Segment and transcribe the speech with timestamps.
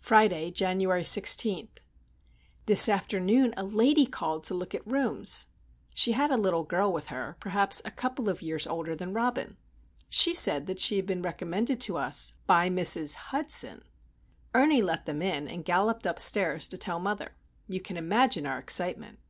[0.00, 1.68] Friday, January 16.
[2.66, 5.46] This afternoon a lady called to look at rooms.
[5.94, 9.56] She had a little girl with her, perhaps a couple of years older than Robin.
[10.08, 13.14] She said that she had been recommended to us,—by Mrs.
[13.30, 13.84] Hudson!
[14.52, 17.36] Ernie let them in, and galloped upstairs to tell mother.
[17.68, 19.20] You can imagine our excitement.